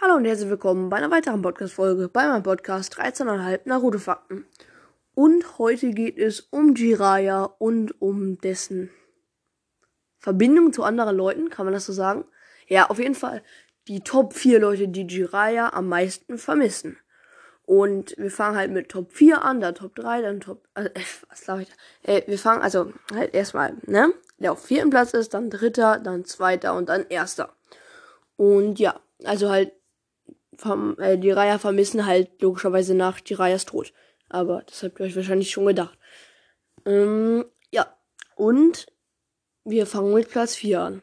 Hallo 0.00 0.14
und 0.14 0.26
herzlich 0.26 0.48
willkommen 0.48 0.90
bei 0.90 0.98
einer 0.98 1.10
weiteren 1.10 1.42
Podcast-Folge 1.42 2.08
bei 2.08 2.28
meinem 2.28 2.44
Podcast 2.44 3.00
13,5 3.00 3.62
Naruto-Fakten. 3.64 4.46
Und 5.16 5.58
heute 5.58 5.90
geht 5.90 6.18
es 6.18 6.38
um 6.38 6.76
Jiraiya 6.76 7.42
und 7.58 8.00
um 8.00 8.38
dessen 8.38 8.90
Verbindung 10.20 10.72
zu 10.72 10.84
anderen 10.84 11.16
Leuten, 11.16 11.50
kann 11.50 11.66
man 11.66 11.72
das 11.72 11.86
so 11.86 11.92
sagen? 11.92 12.26
Ja, 12.68 12.90
auf 12.90 13.00
jeden 13.00 13.16
Fall 13.16 13.42
die 13.88 13.98
Top 13.98 14.34
4 14.34 14.60
Leute, 14.60 14.86
die 14.86 15.04
Jiraiya 15.04 15.72
am 15.72 15.88
meisten 15.88 16.38
vermissen. 16.38 16.96
Und 17.66 18.14
wir 18.18 18.30
fangen 18.30 18.56
halt 18.56 18.70
mit 18.70 18.90
Top 18.90 19.12
4 19.12 19.42
an, 19.42 19.60
dann 19.60 19.74
Top 19.74 19.96
3, 19.96 20.22
dann 20.22 20.38
Top. 20.38 20.68
Also, 20.74 20.90
äh, 20.90 21.00
was 21.28 21.40
glaube 21.40 21.62
ich? 21.62 21.68
Äh, 22.04 22.22
wir 22.28 22.38
fangen 22.38 22.62
also 22.62 22.92
halt 23.12 23.34
erstmal, 23.34 23.74
ne? 23.86 24.12
Der 24.38 24.52
auf 24.52 24.64
vierten 24.64 24.90
Platz 24.90 25.12
ist, 25.12 25.34
dann 25.34 25.50
dritter, 25.50 25.98
dann 25.98 26.24
zweiter 26.24 26.76
und 26.76 26.88
dann 26.88 27.04
erster. 27.08 27.52
Und 28.36 28.78
ja, 28.78 29.00
also 29.24 29.50
halt 29.50 29.72
vom, 30.58 30.98
äh, 30.98 31.16
die 31.16 31.30
Reihe 31.30 31.58
vermissen 31.58 32.04
halt 32.04 32.42
logischerweise 32.42 32.94
nach 32.94 33.20
Jiraias 33.24 33.64
Tod. 33.64 33.92
Aber 34.28 34.62
das 34.66 34.82
habt 34.82 35.00
ihr 35.00 35.06
euch 35.06 35.16
wahrscheinlich 35.16 35.50
schon 35.50 35.66
gedacht. 35.66 35.96
Ähm, 36.84 37.46
ja, 37.70 37.86
und 38.36 38.86
wir 39.64 39.86
fangen 39.86 40.12
mit 40.12 40.28
Platz 40.28 40.56
4 40.56 40.80
an. 40.80 41.02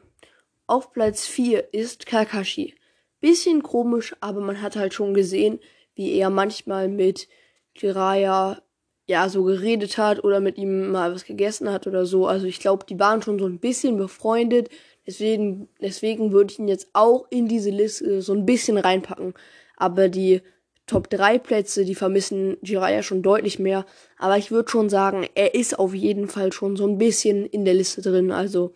Auf 0.66 0.92
Platz 0.92 1.26
4 1.26 1.72
ist 1.72 2.06
Kakashi. 2.06 2.74
Bisschen 3.20 3.62
komisch, 3.62 4.14
aber 4.20 4.40
man 4.40 4.60
hat 4.60 4.76
halt 4.76 4.94
schon 4.94 5.14
gesehen, 5.14 5.58
wie 5.94 6.12
er 6.16 6.30
manchmal 6.30 6.88
mit 6.88 7.28
Jiraiya 7.74 8.62
ja 9.06 9.28
so 9.28 9.44
geredet 9.44 9.98
hat 9.98 10.22
oder 10.22 10.40
mit 10.40 10.58
ihm 10.58 10.90
mal 10.90 11.14
was 11.14 11.24
gegessen 11.24 11.70
hat 11.70 11.86
oder 11.86 12.04
so. 12.04 12.26
Also 12.26 12.46
ich 12.46 12.60
glaube, 12.60 12.84
die 12.86 12.98
waren 12.98 13.22
schon 13.22 13.38
so 13.38 13.46
ein 13.46 13.58
bisschen 13.58 13.96
befreundet. 13.96 14.68
Deswegen, 15.06 15.68
deswegen 15.80 16.32
würde 16.32 16.52
ich 16.52 16.58
ihn 16.58 16.68
jetzt 16.68 16.88
auch 16.92 17.26
in 17.30 17.46
diese 17.48 17.70
Liste 17.70 18.22
so 18.22 18.32
ein 18.32 18.44
bisschen 18.44 18.76
reinpacken. 18.76 19.34
Aber 19.76 20.08
die 20.08 20.42
Top 20.86 21.10
3 21.10 21.38
Plätze, 21.38 21.84
die 21.84 21.94
vermissen 21.94 22.58
Jiraiya 22.62 23.02
schon 23.02 23.22
deutlich 23.22 23.58
mehr. 23.58 23.86
Aber 24.18 24.36
ich 24.36 24.50
würde 24.50 24.70
schon 24.70 24.88
sagen, 24.88 25.28
er 25.34 25.54
ist 25.54 25.78
auf 25.78 25.94
jeden 25.94 26.28
Fall 26.28 26.52
schon 26.52 26.76
so 26.76 26.86
ein 26.86 26.98
bisschen 26.98 27.44
in 27.44 27.64
der 27.64 27.74
Liste 27.74 28.02
drin. 28.02 28.30
Also 28.30 28.72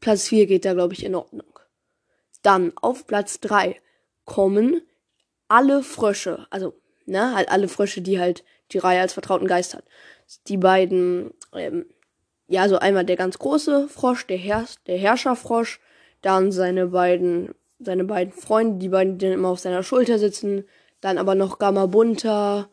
Platz 0.00 0.28
4 0.28 0.46
geht 0.46 0.64
da, 0.64 0.74
glaube 0.74 0.94
ich, 0.94 1.04
in 1.04 1.14
Ordnung. 1.14 1.58
Dann 2.42 2.72
auf 2.76 3.06
Platz 3.06 3.40
3 3.40 3.76
kommen 4.24 4.82
alle 5.48 5.82
Frösche. 5.82 6.46
Also, 6.50 6.74
ne, 7.06 7.34
halt 7.34 7.50
alle 7.50 7.68
Frösche, 7.68 8.02
die 8.02 8.18
halt 8.18 8.44
Jiraiya 8.70 9.02
als 9.02 9.14
vertrauten 9.14 9.46
Geist 9.46 9.74
hat. 9.74 9.84
Die 10.48 10.56
beiden 10.56 11.32
ähm, 11.54 11.86
ja, 12.48 12.68
so 12.68 12.78
einmal 12.78 13.04
der 13.04 13.16
ganz 13.16 13.38
große 13.38 13.88
Frosch, 13.88 14.26
der, 14.26 14.36
Herr, 14.36 14.64
der 14.86 14.98
Herrscherfrosch, 14.98 15.80
dann 16.20 16.52
seine 16.52 16.88
beiden, 16.88 17.54
seine 17.78 18.04
beiden 18.04 18.32
Freunde, 18.32 18.78
die 18.78 18.88
beiden, 18.88 19.18
die 19.18 19.26
dann 19.26 19.34
immer 19.34 19.48
auf 19.48 19.60
seiner 19.60 19.82
Schulter 19.82 20.18
sitzen, 20.18 20.64
dann 21.00 21.18
aber 21.18 21.34
noch 21.34 21.58
Gamabunta 21.58 22.68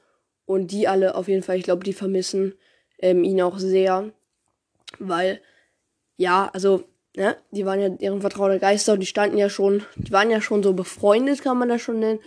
und 0.46 0.72
die 0.72 0.88
alle 0.88 1.16
auf 1.16 1.28
jeden 1.28 1.44
Fall, 1.44 1.58
ich 1.58 1.64
glaube, 1.64 1.84
die 1.84 1.94
vermissen 1.94 2.54
ähm, 3.00 3.24
ihn 3.24 3.42
auch 3.42 3.58
sehr, 3.60 4.12
weil, 4.98 5.42
ja, 6.18 6.50
also, 6.54 6.84
ne, 7.16 7.36
die 7.52 7.66
waren 7.66 7.80
ja 7.80 7.90
deren 7.90 8.22
vertraute 8.22 8.60
Geister 8.60 8.94
und 8.94 9.00
die 9.00 9.06
standen 9.06 9.38
ja 9.38 9.50
schon, 9.50 9.84
die 9.96 10.12
waren 10.12 10.30
ja 10.30 10.42
schon 10.42 10.64
so 10.64 10.74
befreundet, 10.74 11.42
kann 11.42 11.58
man 11.58 11.70
das 11.70 11.82
schon 11.82 12.00
nennen. 12.00 12.20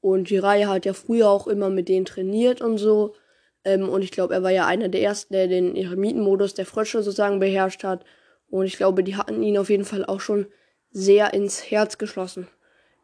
Und 0.00 0.30
Jiraiya 0.30 0.68
hat 0.68 0.86
ja 0.86 0.94
früher 0.94 1.28
auch 1.28 1.46
immer 1.46 1.68
mit 1.68 1.88
denen 1.88 2.06
trainiert 2.06 2.60
und 2.60 2.78
so. 2.78 3.14
Ähm, 3.64 3.88
und 3.88 4.02
ich 4.02 4.10
glaube, 4.10 4.34
er 4.34 4.42
war 4.42 4.50
ja 4.50 4.66
einer 4.66 4.88
der 4.88 5.02
ersten, 5.02 5.32
der 5.32 5.48
den 5.48 5.76
Eremitenmodus 5.76 6.54
der 6.54 6.66
Frösche 6.66 7.02
sozusagen 7.02 7.40
beherrscht 7.40 7.84
hat. 7.84 8.04
Und 8.48 8.66
ich 8.66 8.76
glaube, 8.76 9.04
die 9.04 9.16
hatten 9.16 9.42
ihn 9.42 9.58
auf 9.58 9.70
jeden 9.70 9.84
Fall 9.84 10.04
auch 10.04 10.20
schon 10.20 10.46
sehr 10.90 11.34
ins 11.34 11.70
Herz 11.70 11.98
geschlossen. 11.98 12.48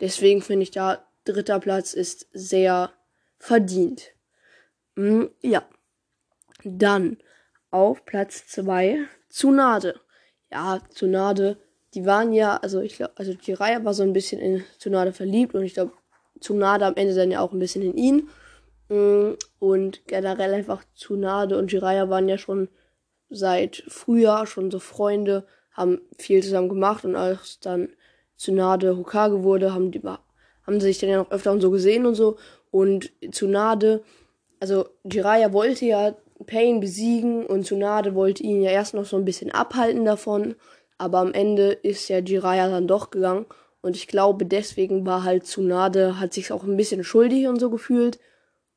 Deswegen 0.00 0.42
finde 0.42 0.64
ich 0.64 0.70
da, 0.70 1.06
dritter 1.24 1.60
Platz 1.60 1.94
ist 1.94 2.28
sehr 2.32 2.92
verdient. 3.38 4.12
Hm, 4.96 5.30
ja. 5.42 5.62
Dann 6.64 7.18
auf 7.70 8.04
Platz 8.04 8.46
zwei 8.46 9.00
Tsunade. 9.28 10.00
Ja, 10.50 10.80
Tsunade, 10.90 11.58
die 11.94 12.06
waren 12.06 12.32
ja, 12.32 12.56
also 12.56 12.80
ich 12.80 12.96
glaube, 12.96 13.12
also 13.16 13.32
Jiraiya 13.32 13.84
war 13.84 13.94
so 13.94 14.02
ein 14.02 14.12
bisschen 14.12 14.40
in 14.40 14.64
Tsunade 14.78 15.12
verliebt 15.12 15.54
und 15.54 15.64
ich 15.64 15.74
glaube, 15.74 15.92
Tsunade 16.40 16.86
am 16.86 16.96
Ende 16.96 17.14
dann 17.14 17.30
ja 17.30 17.40
auch 17.40 17.52
ein 17.52 17.58
bisschen 17.58 17.82
in 17.82 17.96
ihn. 17.96 18.28
Mm, 18.88 19.32
und 19.58 20.06
generell 20.06 20.54
einfach 20.54 20.84
Tsunade 20.94 21.58
und 21.58 21.72
Jiraiya 21.72 22.08
waren 22.08 22.28
ja 22.28 22.38
schon 22.38 22.68
seit 23.28 23.82
früher 23.88 24.46
schon 24.46 24.70
so 24.70 24.78
Freunde, 24.78 25.46
haben 25.72 26.00
viel 26.18 26.42
zusammen 26.42 26.68
gemacht 26.68 27.04
und 27.04 27.16
als 27.16 27.60
dann 27.60 27.88
Tsunade 28.38 28.96
Hokage 28.96 29.42
wurde, 29.42 29.74
haben 29.74 29.90
die 29.90 30.02
haben 30.66 30.80
sie 30.80 30.86
sich 30.86 30.98
dann 30.98 31.10
ja 31.10 31.18
noch 31.18 31.30
öfter 31.30 31.52
und 31.52 31.60
so 31.60 31.70
gesehen 31.70 32.06
und 32.06 32.14
so. 32.14 32.36
Und 32.70 33.12
Tsunade, 33.30 34.02
also 34.60 34.86
Jiraiya 35.04 35.52
wollte 35.52 35.86
ja 35.86 36.16
Pain 36.46 36.80
besiegen 36.80 37.46
und 37.46 37.64
Tsunade 37.64 38.14
wollte 38.14 38.42
ihn 38.42 38.62
ja 38.62 38.70
erst 38.70 38.94
noch 38.94 39.04
so 39.04 39.16
ein 39.16 39.24
bisschen 39.24 39.50
abhalten 39.50 40.04
davon. 40.04 40.56
Aber 40.98 41.18
am 41.18 41.32
Ende 41.32 41.72
ist 41.72 42.08
ja 42.08 42.18
Jiraiya 42.18 42.68
dann 42.68 42.88
doch 42.88 43.10
gegangen. 43.10 43.46
Und 43.80 43.96
ich 43.96 44.08
glaube, 44.08 44.44
deswegen 44.44 45.06
war 45.06 45.24
halt 45.24 45.46
Tsunade, 45.46 46.18
hat 46.18 46.34
sich 46.34 46.52
auch 46.52 46.64
ein 46.64 46.76
bisschen 46.76 47.04
schuldig 47.04 47.46
und 47.46 47.60
so 47.60 47.70
gefühlt. 47.70 48.18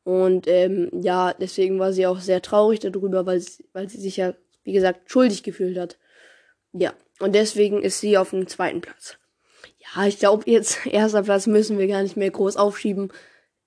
Und 0.03 0.47
ähm, 0.47 0.89
ja, 1.01 1.33
deswegen 1.33 1.79
war 1.79 1.93
sie 1.93 2.07
auch 2.07 2.19
sehr 2.19 2.41
traurig 2.41 2.79
darüber, 2.79 3.25
weil 3.25 3.39
sie, 3.39 3.65
weil 3.73 3.89
sie 3.89 3.99
sich 3.99 4.17
ja, 4.17 4.33
wie 4.63 4.73
gesagt, 4.73 5.11
schuldig 5.11 5.43
gefühlt 5.43 5.77
hat. 5.77 5.97
Ja, 6.73 6.93
und 7.19 7.35
deswegen 7.35 7.81
ist 7.81 7.99
sie 7.99 8.17
auf 8.17 8.31
dem 8.31 8.47
zweiten 8.47 8.81
Platz. 8.81 9.17
Ja, 9.77 10.05
ich 10.05 10.19
glaube, 10.19 10.49
jetzt 10.49 10.85
erster 10.85 11.23
Platz 11.23 11.47
müssen 11.47 11.77
wir 11.77 11.87
gar 11.87 12.03
nicht 12.03 12.17
mehr 12.17 12.31
groß 12.31 12.57
aufschieben. 12.57 13.11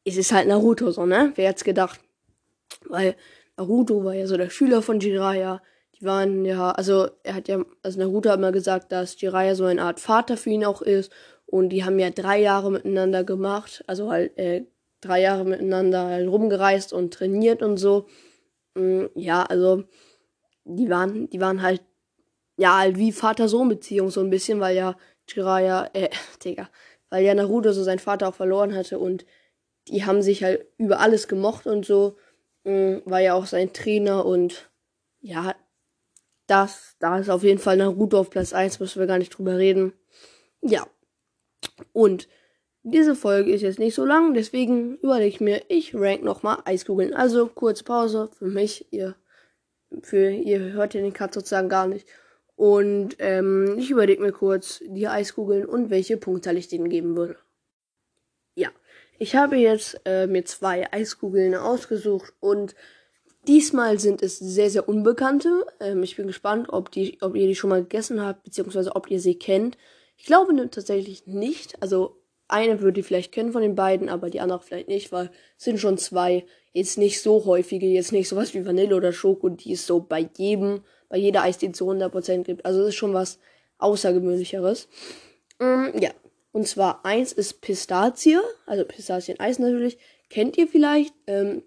Es 0.05 0.17
ist 0.17 0.33
halt 0.33 0.49
Naruto 0.49 0.91
so, 0.91 1.07
ne? 1.07 1.33
Wer 1.37 1.49
hätte 1.49 1.65
gedacht? 1.65 2.01
Weil 2.87 3.15
Naruto 3.57 4.05
war 4.05 4.15
ja 4.15 4.27
so 4.27 4.37
der 4.37 4.51
Schüler 4.51 4.83
von 4.83 5.01
Jiraiya. 5.01 5.63
Die 5.95 6.05
waren 6.05 6.45
ja, 6.45 6.71
also 6.73 7.09
er 7.23 7.35
hat 7.35 7.49
ja, 7.49 7.65
also 7.83 8.01
Naruto 8.01 8.31
hat 8.31 8.41
mal 8.41 8.53
gesagt, 8.53 8.91
dass 8.91 9.21
Jiraiya 9.21 9.55
so 9.55 9.65
eine 9.65 9.83
Art 9.83 10.01
Vater 10.01 10.37
für 10.37 10.51
ihn 10.51 10.65
auch 10.65 10.83
ist. 10.83 11.13
Und 11.47 11.69
die 11.69 11.85
haben 11.85 11.99
ja 11.99 12.11
drei 12.11 12.41
Jahre 12.41 12.71
miteinander 12.71 13.25
gemacht. 13.25 13.85
Also 13.87 14.11
halt, 14.11 14.37
äh, 14.39 14.65
drei 15.03 15.21
Jahre 15.21 15.45
miteinander 15.45 16.07
halt 16.07 16.29
rumgereist 16.29 16.95
und 16.95 17.13
trainiert 17.13 17.63
und 17.63 17.77
so. 17.77 18.07
Mm, 18.75 19.07
ja, 19.15 19.43
also 19.43 19.85
die 20.65 20.89
waren, 20.89 21.29
die 21.29 21.41
waren 21.41 21.61
halt, 21.61 21.83
ja, 22.57 22.79
halt 22.79 22.97
wie 22.97 23.13
Vater-Sohn-Beziehung 23.13 24.11
so 24.11 24.21
ein 24.21 24.31
bisschen, 24.31 24.61
weil 24.61 24.77
ja 24.77 24.97
Jiraiya, 25.29 25.91
äh, 25.93 26.09
Digga, 26.45 26.71
weil 27.11 27.25
ja 27.25 27.35
Naruto 27.35 27.73
so 27.73 27.83
seinen 27.83 27.99
Vater 27.99 28.29
auch 28.29 28.35
verloren 28.35 28.75
hatte 28.75 28.99
und 28.99 29.27
die 29.89 30.05
haben 30.07 30.23
sich 30.23 30.45
halt 30.45 30.67
über 30.79 31.01
alles 31.01 31.29
gemocht 31.29 31.67
und 31.67 31.85
so. 31.85 32.17
Mm, 32.65 32.99
war 33.05 33.21
ja 33.21 33.35
auch 33.35 33.47
sein 33.47 33.73
Trainer 33.73 34.25
und 34.25 34.71
ja, 35.21 35.55
das, 36.47 36.97
da 37.01 37.19
ist 37.19 37.31
auf 37.31 37.43
jeden 37.43 37.59
Fall 37.59 37.77
Naruto 37.77 38.19
auf 38.19 38.31
Platz 38.31 38.53
1, 38.53 38.81
müssen 38.81 39.01
wir 39.01 39.07
gar 39.07 39.19
nicht 39.19 39.31
drüber 39.31 39.59
reden. 39.59 39.93
Ja. 40.61 40.87
Und 41.93 42.29
diese 42.85 43.15
Folge 43.15 43.53
ist 43.53 43.63
jetzt 43.63 43.79
nicht 43.79 43.95
so 43.95 44.05
lang, 44.05 44.35
deswegen 44.35 44.97
überlege 44.99 45.29
ich 45.29 45.41
mir, 45.41 45.63
ich 45.69 45.95
rank 45.95 46.23
nochmal 46.23 46.59
Eiskugeln. 46.65 47.15
Also 47.15 47.47
kurz 47.47 47.83
Pause 47.83 48.29
für 48.37 48.47
mich. 48.47 48.93
Ihr, 48.93 49.15
für, 50.03 50.31
ihr 50.31 50.73
hört 50.73 50.95
ja 50.95 51.01
den 51.01 51.13
Cut 51.13 51.33
sozusagen 51.35 51.69
gar 51.69 51.87
nicht. 51.87 52.07
Und 52.57 53.17
ähm, 53.19 53.77
ich 53.79 53.91
überlege 53.91 54.23
mir 54.23 54.33
kurz 54.33 54.81
die 54.85 55.09
Eiskugeln 55.09 55.65
und 55.65 55.91
welche 55.91 56.17
Punktzahl 56.17 56.57
ich 56.57 56.69
denen 56.69 56.89
geben 56.89 57.17
würde. 57.17 57.37
Ja, 58.55 58.71
ich 59.19 59.37
habe 59.37 59.57
jetzt 59.57 60.01
äh, 60.05 60.27
mir 60.27 60.45
zwei 60.45 60.93
Eiskugeln 60.93 61.55
ausgesucht 61.55 62.35
und 62.41 62.75
diesmal 63.47 63.99
sind 63.99 64.23
es 64.23 64.39
sehr, 64.39 64.71
sehr 64.71 64.89
unbekannte. 64.89 65.67
Ähm, 65.81 66.03
ich 66.03 66.17
bin 66.17 66.27
gespannt, 66.27 66.69
ob, 66.69 66.91
die, 66.91 67.19
ob 67.21 67.37
ihr 67.37 67.47
die 67.47 67.55
schon 67.55 67.71
mal 67.71 67.83
gegessen 67.83 68.21
habt, 68.21 68.43
beziehungsweise 68.43 68.95
ob 68.97 69.11
ihr 69.11 69.21
sie 69.21 69.39
kennt. 69.39 69.79
Ich 70.17 70.27
glaube 70.27 70.55
tatsächlich 70.71 71.27
nicht. 71.27 71.81
Also 71.81 72.22
eine 72.53 72.81
würde 72.81 73.01
ich 73.01 73.07
vielleicht 73.07 73.33
kennen 73.33 73.53
von 73.53 73.63
den 73.63 73.75
beiden, 73.75 74.09
aber 74.09 74.31
die 74.31 74.41
andere 74.41 74.61
vielleicht 74.61 74.89
nicht, 74.89 75.11
weil 75.13 75.31
es 75.59 75.65
sind 75.65 75.81
schon 75.81 75.99
zwei 75.99 76.45
jetzt 76.73 76.99
nicht 76.99 77.21
so 77.21 77.45
häufige, 77.45 77.87
jetzt 77.87 78.13
nicht 78.13 78.29
sowas 78.29 78.55
wie 78.55 78.65
Vanille 78.65 78.95
oder 78.95 79.13
Schoko, 79.13 79.49
die 79.49 79.73
es 79.73 79.87
so 79.87 80.01
bei 80.01 80.29
jedem, 80.37 80.83
bei 81.09 81.19
jeder 81.19 81.43
Eisdiele 81.43 81.73
zu 81.73 81.91
100% 81.91 82.45
gibt. 82.45 82.65
Also 82.65 82.83
es 82.83 82.89
ist 82.89 82.95
schon 82.95 83.15
was 83.15 83.39
Außergewöhnlicheres. 83.79 84.89
Ähm, 85.61 85.93
ja, 86.01 86.11
und 86.53 86.67
zwar 86.67 87.05
eins 87.05 87.33
ist 87.33 87.61
Pistazie, 87.61 88.39
also 88.67 88.85
Pistazien-Eis 88.85 89.59
natürlich. 89.59 89.99
Kennt 90.31 90.57
ihr 90.57 90.69
vielleicht? 90.69 91.15
Ähm, 91.27 91.63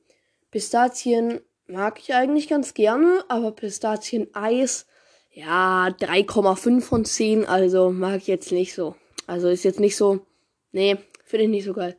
Pistazien 0.52 1.42
mag 1.68 2.00
ich 2.00 2.14
eigentlich 2.14 2.48
ganz 2.48 2.74
gerne, 2.74 3.24
aber 3.28 3.52
Pistazien-Eis, 3.52 4.86
ja, 5.32 5.88
3,5 5.88 6.82
von 6.82 7.06
10, 7.06 7.46
also 7.46 7.90
mag 7.90 8.18
ich 8.18 8.28
jetzt 8.28 8.52
nicht 8.52 8.74
so. 8.74 8.96
Also 9.28 9.50
ist 9.50 9.64
jetzt 9.64 9.80
nicht 9.80 9.98
so 9.98 10.22
Nee, 10.76 10.98
finde 11.24 11.46
ich 11.46 11.50
nicht 11.50 11.64
so 11.64 11.74
geil. 11.74 11.96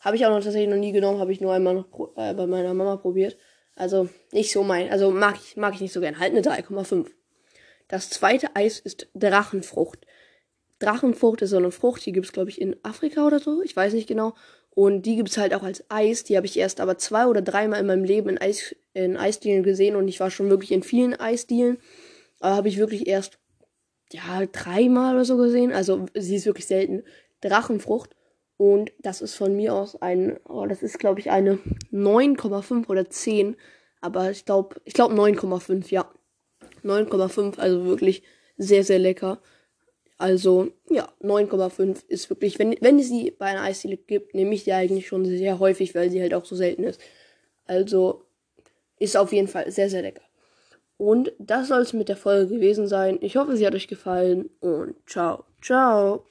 Habe 0.00 0.16
ich 0.16 0.24
auch 0.24 0.30
noch 0.30 0.42
tatsächlich 0.42 0.70
noch 0.70 0.78
nie 0.78 0.92
genommen, 0.92 1.20
habe 1.20 1.32
ich 1.32 1.42
nur 1.42 1.52
einmal 1.52 1.74
noch 1.74 1.86
äh, 2.16 2.32
bei 2.32 2.46
meiner 2.46 2.72
Mama 2.72 2.96
probiert. 2.96 3.36
Also 3.74 4.08
nicht 4.32 4.52
so 4.52 4.62
mein, 4.62 4.90
also 4.90 5.10
mag 5.10 5.36
ich, 5.36 5.58
mag 5.58 5.74
ich 5.74 5.82
nicht 5.82 5.92
so 5.92 6.00
gern. 6.00 6.18
Halt 6.18 6.32
eine 6.32 6.40
3,5. 6.40 7.10
Das 7.88 8.08
zweite 8.08 8.56
Eis 8.56 8.80
ist 8.80 9.08
Drachenfrucht. 9.12 10.06
Drachenfrucht 10.78 11.42
ist 11.42 11.50
so 11.50 11.58
eine 11.58 11.70
Frucht, 11.70 12.06
die 12.06 12.12
gibt 12.12 12.24
es, 12.24 12.32
glaube 12.32 12.48
ich, 12.48 12.58
in 12.58 12.74
Afrika 12.82 13.26
oder 13.26 13.38
so. 13.38 13.60
Ich 13.60 13.76
weiß 13.76 13.92
nicht 13.92 14.08
genau. 14.08 14.32
Und 14.70 15.02
die 15.02 15.16
gibt 15.16 15.28
es 15.28 15.36
halt 15.36 15.52
auch 15.52 15.62
als 15.62 15.84
Eis. 15.90 16.24
Die 16.24 16.38
habe 16.38 16.46
ich 16.46 16.58
erst 16.58 16.80
aber 16.80 16.96
zwei 16.96 17.26
oder 17.26 17.42
dreimal 17.42 17.80
in 17.80 17.86
meinem 17.86 18.04
Leben 18.04 18.30
in, 18.30 18.38
Eis, 18.38 18.74
in 18.94 19.18
Eisdielen 19.18 19.62
gesehen. 19.62 19.94
Und 19.94 20.08
ich 20.08 20.20
war 20.20 20.30
schon 20.30 20.48
wirklich 20.48 20.72
in 20.72 20.82
vielen 20.82 21.12
Eisdielen. 21.14 21.76
Aber 22.40 22.56
habe 22.56 22.68
ich 22.68 22.78
wirklich 22.78 23.06
erst, 23.06 23.38
ja, 24.10 24.46
dreimal 24.46 25.16
oder 25.16 25.26
so 25.26 25.36
gesehen. 25.36 25.70
Also 25.70 26.06
sie 26.14 26.36
ist 26.36 26.46
wirklich 26.46 26.66
selten. 26.66 27.02
Drachenfrucht. 27.48 28.16
Und 28.56 28.92
das 29.00 29.20
ist 29.20 29.34
von 29.34 29.54
mir 29.54 29.74
aus 29.74 30.00
ein, 30.00 30.38
oh, 30.48 30.66
das 30.66 30.82
ist, 30.82 30.98
glaube 30.98 31.20
ich, 31.20 31.30
eine 31.30 31.58
9,5 31.92 32.88
oder 32.88 33.08
10. 33.08 33.56
Aber 34.00 34.30
ich 34.30 34.44
glaube, 34.44 34.76
ich 34.84 34.94
glaube 34.94 35.14
9,5, 35.14 35.90
ja. 35.90 36.10
9,5, 36.84 37.58
also 37.58 37.84
wirklich 37.84 38.22
sehr, 38.56 38.84
sehr 38.84 38.98
lecker. 38.98 39.40
Also, 40.18 40.68
ja, 40.88 41.12
9,5 41.22 42.04
ist 42.08 42.30
wirklich, 42.30 42.58
wenn, 42.58 42.74
wenn 42.80 42.98
es 42.98 43.08
sie 43.08 43.32
bei 43.32 43.46
einer 43.46 43.62
Eisdiele 43.62 43.98
gibt, 43.98 44.34
nehme 44.34 44.54
ich 44.54 44.64
die 44.64 44.72
eigentlich 44.72 45.08
schon 45.08 45.26
sehr 45.26 45.58
häufig, 45.58 45.94
weil 45.94 46.10
sie 46.10 46.22
halt 46.22 46.32
auch 46.32 46.46
so 46.46 46.56
selten 46.56 46.84
ist. 46.84 47.00
Also, 47.66 48.22
ist 48.98 49.16
auf 49.16 49.32
jeden 49.32 49.48
Fall 49.48 49.70
sehr, 49.70 49.90
sehr 49.90 50.02
lecker. 50.02 50.22
Und 50.96 51.32
das 51.38 51.68
soll 51.68 51.82
es 51.82 51.92
mit 51.92 52.08
der 52.08 52.16
Folge 52.16 52.54
gewesen 52.54 52.86
sein. 52.86 53.18
Ich 53.20 53.36
hoffe, 53.36 53.56
sie 53.56 53.66
hat 53.66 53.74
euch 53.74 53.88
gefallen 53.88 54.48
und 54.60 54.94
ciao, 55.06 55.44
ciao. 55.60 56.24